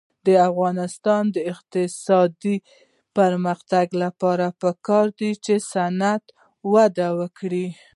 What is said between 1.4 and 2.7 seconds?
اقتصادي